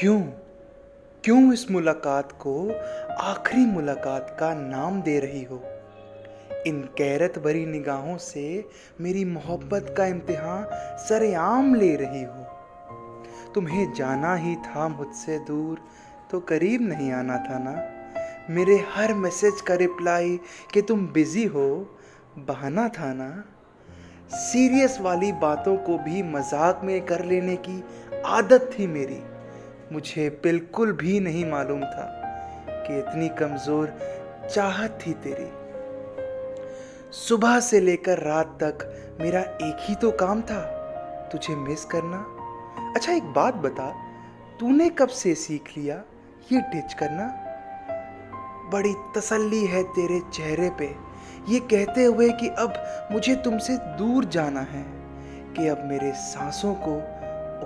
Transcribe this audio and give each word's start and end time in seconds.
क्यों? 0.00 0.20
क्यों 1.24 1.52
इस 1.52 1.70
मुलाकात 1.70 2.32
को 2.32 2.70
आखिरी 3.20 3.66
मुलाकात 3.66 4.36
का 4.40 4.54
नाम 4.54 5.02
दे 5.02 5.18
रही 5.20 5.42
हो? 5.42 5.62
इन 6.66 6.80
कैरत 6.98 7.38
भरी 7.38 7.66
निगाहों 7.66 8.16
से 8.16 8.64
मेरी 9.00 9.24
मोहब्बत 9.24 9.94
का 9.98 10.06
इम्तिहान 10.06 10.66
सरेआम 10.98 11.74
ले 11.74 11.96
रही 11.96 12.22
हो। 12.22 12.44
तुम्हें 13.54 13.92
जाना 13.92 14.34
ही 14.34 14.56
था 14.56 14.88
मुझसे 14.88 15.38
दूर 15.38 15.80
तो 16.30 16.40
करीब 16.40 16.82
नहीं 16.82 17.12
आना 17.12 17.36
था 17.36 17.58
ना? 17.58 17.82
मेरे 18.50 18.84
हर 18.94 19.14
मैसेज 19.14 19.60
का 19.60 19.74
रिप्लाई 19.74 20.40
कि 20.74 20.82
तुम 20.82 21.06
बिज़ी 21.06 21.44
हो, 21.44 21.96
बहाना 22.38 22.88
था 22.88 23.12
ना? 23.12 23.44
सीरियस 24.32 25.00
वाली 25.00 25.32
बातों 25.32 25.76
को 25.76 25.98
भी 25.98 26.22
मज़ाक 26.22 26.80
में 26.84 27.06
कर 27.06 27.24
लेने 27.24 27.56
की 27.56 27.84
आदत 28.26 28.70
थी 28.78 28.86
मेरी। 28.86 29.37
मुझे 29.92 30.28
बिल्कुल 30.42 30.92
भी 30.92 31.20
नहीं 31.20 31.44
मालूम 31.50 31.80
था 31.80 32.06
कि 32.68 32.98
इतनी 32.98 33.28
कमज़ोर 33.28 33.92
चाहत 34.50 34.98
थी 35.06 35.12
तेरी। 35.12 35.50
सुबह 37.12 37.58
से 37.60 37.80
लेकर 37.80 38.18
रात 38.18 38.58
तक 38.62 38.84
मेरा 39.20 39.40
एक 39.40 39.76
ही 39.80 39.94
तो 39.94 40.10
काम 40.10 40.42
था, 40.42 40.60
तुझे 41.32 41.54
मिस 41.56 41.84
करना। 41.84 42.18
अच्छा 42.96 43.12
एक 43.12 43.32
बात 43.32 43.54
बता, 43.54 43.90
तूने 44.60 44.88
कब 44.88 45.08
से 45.08 45.34
सीख 45.34 45.76
लिया 45.76 46.02
ये 46.52 46.60
डिच 46.72 46.94
करना? 46.94 47.26
बड़ी 48.72 48.94
तसल्ली 49.16 49.64
है 49.66 49.82
तेरे 49.82 50.20
चेहरे 50.32 50.70
पे। 50.70 50.94
ये 51.48 51.60
कहते 51.60 52.04
हुए 52.04 52.30
कि 52.30 52.48
अब 52.48 52.74
मुझे 53.12 53.34
तुमसे 53.34 53.76
दूर 53.98 54.24
जाना 54.24 54.60
है, 54.60 54.84
कि 55.54 55.68
अब 55.68 55.84
मेरे 55.84 56.12
सांसों 56.12 56.74
को 56.78 56.96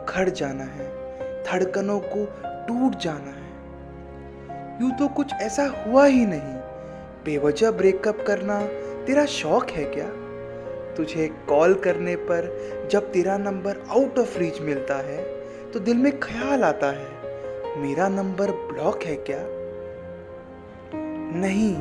उखड़ 0.00 0.28
जाना 0.28 0.64
है। 0.64 1.01
धड़कनों 1.46 1.98
को 2.06 2.24
टूट 2.66 2.96
जाना 3.00 3.30
है। 3.30 4.80
यूँ 4.82 4.90
तो 4.98 5.08
कुछ 5.08 5.32
ऐसा 5.32 5.66
हुआ 5.78 6.04
ही 6.06 6.24
नहीं। 6.26 6.54
बेवजह 7.24 7.70
ब्रेकअप 7.70 8.24
करना 8.26 8.60
तेरा 9.06 9.24
शौक 9.24 9.70
है 9.70 9.84
क्या? 9.84 10.08
तुझे 10.96 11.26
कॉल 11.48 11.74
करने 11.74 12.16
पर 12.16 12.88
जब 12.90 13.10
तेरा 13.12 13.36
नंबर 13.38 13.82
आउट 13.90 14.18
ऑफ़ 14.18 14.38
रीच 14.38 14.60
मिलता 14.60 14.96
है 15.02 15.22
तो 15.72 15.80
दिल 15.80 15.96
में 15.96 16.18
ख्याल 16.20 16.64
आता 16.64 16.90
है, 16.90 17.80
मेरा 17.80 18.08
नंबर 18.08 18.50
ब्लॉक 18.50 19.02
है 19.02 19.14
क्या? 19.28 19.38
नहीं 21.34 21.74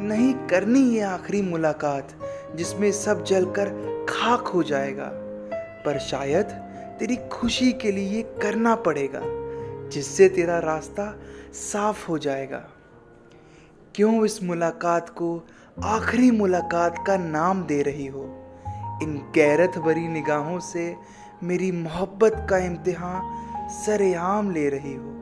नहीं 0.00 0.32
करनी 0.48 0.80
ये 0.88 1.00
आखिरी 1.00 1.40
मुलाकात, 1.42 2.08
जिसमें 2.54 2.90
सब 2.92 3.22
जलकर 3.24 3.68
खाक 4.08 4.46
हो 4.46 4.62
जाएगा। 4.62 5.10
पर 5.84 5.98
शायद 6.00 6.46
तेरी 7.02 7.16
खुशी 7.16 7.72
के 7.72 7.92
लिए 7.92 8.22
करना 8.22 8.74
पड़ेगा, 8.74 9.20
जिससे 9.88 10.28
तेरा 10.28 10.58
रास्ता 10.58 11.18
साफ़ 11.52 12.08
हो 12.08 12.18
जाएगा। 12.18 12.68
क्यों 13.94 14.24
इस 14.24 14.42
मुलाकात 14.42 15.08
को 15.08 15.48
आखिरी 15.84 16.30
मुलाकात 16.30 17.04
का 17.06 17.16
नाम 17.16 17.62
दे 17.62 17.82
रही 17.82 18.06
हो? 18.06 18.24
इन 19.02 19.32
गैरत 19.34 19.78
भरी 19.78 20.08
निगाहों 20.08 20.60
से 20.60 20.96
मेरी 21.42 21.72
मोहब्बत 21.72 22.46
का 22.50 22.58
इम्तिहान 22.58 23.68
सरेआम 23.70 24.50
ले 24.50 24.68
रही 24.68 24.94
हो। 24.94 25.21